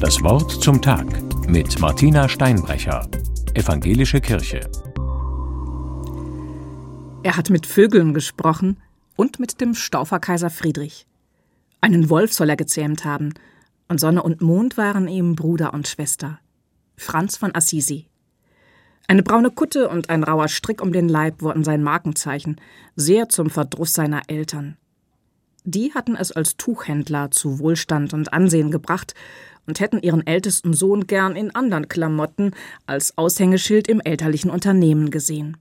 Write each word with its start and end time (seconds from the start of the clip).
Das 0.00 0.22
Wort 0.22 0.50
zum 0.50 0.80
Tag 0.80 1.06
mit 1.46 1.78
Martina 1.78 2.26
Steinbrecher, 2.26 3.06
Evangelische 3.52 4.22
Kirche. 4.22 4.60
Er 7.22 7.36
hat 7.36 7.50
mit 7.50 7.66
Vögeln 7.66 8.14
gesprochen 8.14 8.78
und 9.16 9.38
mit 9.38 9.60
dem 9.60 9.74
Stauferkaiser 9.74 10.48
Friedrich. 10.48 11.06
Einen 11.82 12.08
Wolf 12.08 12.32
soll 12.32 12.48
er 12.48 12.56
gezähmt 12.56 13.04
haben, 13.04 13.34
und 13.88 14.00
Sonne 14.00 14.22
und 14.22 14.40
Mond 14.40 14.78
waren 14.78 15.06
ihm 15.06 15.36
Bruder 15.36 15.74
und 15.74 15.86
Schwester. 15.86 16.38
Franz 16.96 17.36
von 17.36 17.54
Assisi. 17.54 18.06
Eine 19.06 19.22
braune 19.22 19.50
Kutte 19.50 19.90
und 19.90 20.08
ein 20.08 20.24
rauer 20.24 20.48
Strick 20.48 20.80
um 20.80 20.94
den 20.94 21.10
Leib 21.10 21.42
wurden 21.42 21.62
sein 21.62 21.82
Markenzeichen, 21.82 22.58
sehr 22.96 23.28
zum 23.28 23.50
Verdruss 23.50 23.92
seiner 23.92 24.22
Eltern. 24.28 24.78
Die 25.64 25.92
hatten 25.92 26.16
es 26.16 26.32
als 26.32 26.56
Tuchhändler 26.56 27.30
zu 27.30 27.58
Wohlstand 27.58 28.14
und 28.14 28.32
Ansehen 28.32 28.70
gebracht 28.70 29.14
und 29.66 29.80
hätten 29.80 30.00
ihren 30.00 30.26
ältesten 30.26 30.72
Sohn 30.74 31.06
gern 31.06 31.36
in 31.36 31.54
anderen 31.54 31.88
Klamotten 31.88 32.52
als 32.86 33.16
Aushängeschild 33.16 33.88
im 33.88 34.00
elterlichen 34.00 34.50
Unternehmen 34.50 35.10
gesehen. 35.10 35.56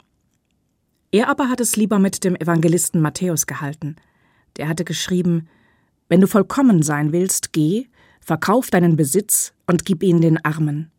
Er 1.11 1.29
aber 1.29 1.49
hat 1.49 1.59
es 1.59 1.75
lieber 1.75 1.99
mit 1.99 2.23
dem 2.23 2.35
Evangelisten 2.35 3.01
Matthäus 3.01 3.47
gehalten. 3.47 3.95
Der 4.57 4.67
hatte 4.67 4.85
geschrieben: 4.85 5.47
Wenn 6.07 6.21
du 6.21 6.27
vollkommen 6.27 6.83
sein 6.83 7.11
willst, 7.11 7.51
geh, 7.53 7.87
verkauf 8.19 8.69
deinen 8.69 8.95
Besitz 8.95 9.53
und 9.65 9.85
gib 9.85 10.03
ihn 10.03 10.21
den 10.21 10.43
Armen. 10.43 10.91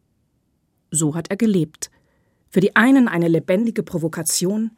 So 0.91 1.15
hat 1.15 1.30
er 1.30 1.37
gelebt. 1.37 1.91
Für 2.49 2.61
die 2.61 2.75
einen 2.75 3.07
eine 3.07 3.29
lebendige 3.29 3.85
Provokation, 3.85 4.73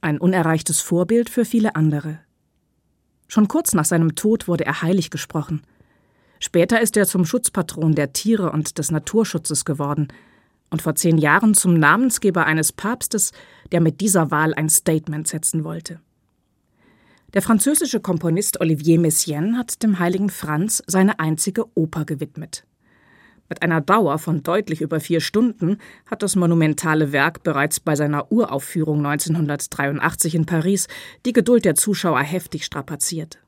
ein 0.00 0.18
unerreichtes 0.18 0.80
Vorbild 0.80 1.30
für 1.30 1.44
viele 1.44 1.76
andere. 1.76 2.18
Schon 3.28 3.48
kurz 3.48 3.72
nach 3.72 3.84
seinem 3.84 4.16
Tod 4.16 4.48
wurde 4.48 4.66
er 4.66 4.82
heilig 4.82 5.10
gesprochen. 5.10 5.62
Später 6.40 6.80
ist 6.80 6.96
er 6.96 7.06
zum 7.06 7.24
Schutzpatron 7.24 7.94
der 7.94 8.12
Tiere 8.12 8.50
und 8.50 8.78
des 8.78 8.90
Naturschutzes 8.90 9.64
geworden 9.64 10.08
und 10.70 10.82
vor 10.82 10.94
zehn 10.94 11.18
Jahren 11.18 11.54
zum 11.54 11.78
Namensgeber 11.78 12.46
eines 12.46 12.72
Papstes, 12.72 13.32
der 13.72 13.80
mit 13.80 14.00
dieser 14.00 14.30
Wahl 14.30 14.54
ein 14.54 14.68
Statement 14.68 15.28
setzen 15.28 15.64
wollte. 15.64 16.00
Der 17.32 17.42
französische 17.42 18.00
Komponist 18.00 18.60
Olivier 18.60 18.98
Messiaen 19.00 19.58
hat 19.58 19.82
dem 19.82 19.98
heiligen 19.98 20.30
Franz 20.30 20.82
seine 20.86 21.18
einzige 21.18 21.64
Oper 21.76 22.04
gewidmet. 22.04 22.64
Mit 23.48 23.62
einer 23.62 23.80
Dauer 23.80 24.18
von 24.18 24.42
deutlich 24.42 24.80
über 24.80 25.00
vier 25.00 25.20
Stunden 25.20 25.78
hat 26.06 26.22
das 26.22 26.34
monumentale 26.34 27.12
Werk 27.12 27.42
bereits 27.42 27.78
bei 27.78 27.94
seiner 27.94 28.32
Uraufführung 28.32 29.04
1983 29.04 30.34
in 30.34 30.46
Paris 30.46 30.88
die 31.26 31.32
Geduld 31.32 31.64
der 31.64 31.74
Zuschauer 31.74 32.20
heftig 32.20 32.64
strapaziert. 32.64 33.43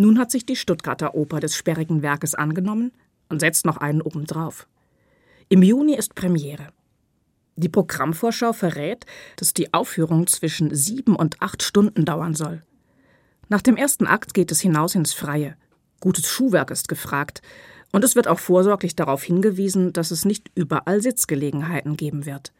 Nun 0.00 0.18
hat 0.18 0.30
sich 0.30 0.46
die 0.46 0.54
Stuttgarter 0.54 1.14
Oper 1.16 1.40
des 1.40 1.56
sperrigen 1.56 2.02
Werkes 2.02 2.36
angenommen 2.36 2.92
und 3.28 3.40
setzt 3.40 3.66
noch 3.66 3.78
einen 3.78 4.00
obendrauf. 4.00 4.68
Im 5.48 5.62
Juni 5.62 5.94
ist 5.94 6.14
Premiere. 6.14 6.68
Die 7.56 7.68
Programmvorschau 7.68 8.52
verrät, 8.52 9.06
dass 9.36 9.54
die 9.54 9.74
Aufführung 9.74 10.28
zwischen 10.28 10.72
sieben 10.72 11.16
und 11.16 11.42
acht 11.42 11.64
Stunden 11.64 12.04
dauern 12.04 12.36
soll. 12.36 12.62
Nach 13.48 13.60
dem 13.60 13.76
ersten 13.76 14.06
Akt 14.06 14.34
geht 14.34 14.52
es 14.52 14.60
hinaus 14.60 14.94
ins 14.94 15.12
Freie. 15.12 15.56
Gutes 16.00 16.28
Schuhwerk 16.28 16.70
ist 16.70 16.88
gefragt, 16.88 17.42
und 17.90 18.04
es 18.04 18.14
wird 18.14 18.28
auch 18.28 18.38
vorsorglich 18.38 18.94
darauf 18.94 19.24
hingewiesen, 19.24 19.92
dass 19.92 20.12
es 20.12 20.24
nicht 20.24 20.50
überall 20.54 21.02
Sitzgelegenheiten 21.02 21.96
geben 21.96 22.24
wird. 22.26 22.52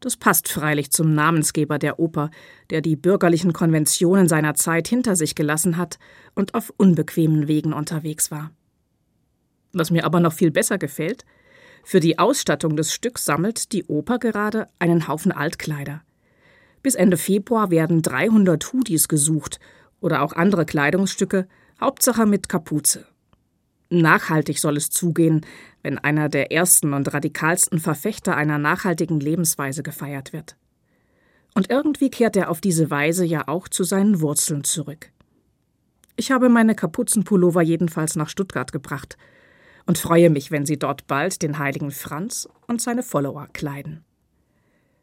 Das 0.00 0.16
passt 0.16 0.48
freilich 0.48 0.90
zum 0.90 1.14
Namensgeber 1.14 1.78
der 1.78 1.98
Oper, 1.98 2.30
der 2.70 2.80
die 2.80 2.96
bürgerlichen 2.96 3.52
Konventionen 3.52 4.28
seiner 4.28 4.54
Zeit 4.54 4.88
hinter 4.88 5.14
sich 5.14 5.34
gelassen 5.34 5.76
hat 5.76 5.98
und 6.34 6.54
auf 6.54 6.72
unbequemen 6.76 7.48
Wegen 7.48 7.74
unterwegs 7.74 8.30
war. 8.30 8.50
Was 9.72 9.90
mir 9.90 10.04
aber 10.04 10.20
noch 10.20 10.32
viel 10.32 10.50
besser 10.50 10.78
gefällt, 10.78 11.24
für 11.84 12.00
die 12.00 12.18
Ausstattung 12.18 12.76
des 12.76 12.92
Stücks 12.92 13.24
sammelt 13.24 13.72
die 13.72 13.84
Oper 13.84 14.18
gerade 14.18 14.68
einen 14.78 15.06
Haufen 15.06 15.32
Altkleider. 15.32 16.02
Bis 16.82 16.94
Ende 16.94 17.16
Februar 17.16 17.70
werden 17.70 18.02
300 18.02 18.72
Hoodies 18.72 19.08
gesucht 19.08 19.60
oder 20.00 20.22
auch 20.22 20.32
andere 20.32 20.64
Kleidungsstücke, 20.64 21.46
Hauptsache 21.80 22.26
mit 22.26 22.48
Kapuze. 22.48 23.06
Nachhaltig 23.90 24.60
soll 24.60 24.76
es 24.76 24.90
zugehen, 24.90 25.44
wenn 25.82 25.98
einer 25.98 26.28
der 26.28 26.52
ersten 26.52 26.94
und 26.94 27.12
radikalsten 27.12 27.80
Verfechter 27.80 28.36
einer 28.36 28.58
nachhaltigen 28.58 29.18
Lebensweise 29.18 29.82
gefeiert 29.82 30.32
wird. 30.32 30.56
Und 31.54 31.70
irgendwie 31.70 32.10
kehrt 32.10 32.36
er 32.36 32.50
auf 32.50 32.60
diese 32.60 32.90
Weise 32.90 33.24
ja 33.24 33.48
auch 33.48 33.66
zu 33.66 33.82
seinen 33.82 34.20
Wurzeln 34.20 34.62
zurück. 34.62 35.10
Ich 36.14 36.30
habe 36.30 36.48
meine 36.48 36.76
Kapuzenpullover 36.76 37.62
jedenfalls 37.62 38.14
nach 38.14 38.28
Stuttgart 38.28 38.70
gebracht 38.70 39.16
und 39.86 39.98
freue 39.98 40.30
mich, 40.30 40.52
wenn 40.52 40.66
sie 40.66 40.78
dort 40.78 41.08
bald 41.08 41.42
den 41.42 41.58
heiligen 41.58 41.90
Franz 41.90 42.48
und 42.68 42.80
seine 42.80 43.02
Follower 43.02 43.48
kleiden. 43.52 44.04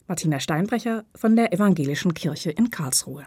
Martina 0.07 0.39
Steinbrecher 0.39 1.03
von 1.13 1.35
der 1.35 1.51
Evangelischen 1.51 2.13
Kirche 2.13 2.51
in 2.51 2.69
Karlsruhe 2.69 3.25